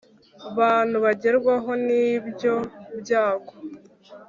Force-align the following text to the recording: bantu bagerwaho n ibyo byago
bantu 0.57 0.95
bagerwaho 1.05 1.71
n 1.85 1.87
ibyo 2.09 2.55
byago 3.01 3.53